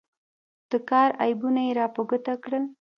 [0.71, 2.63] د کار عیبونه یې را په ګوته کړل.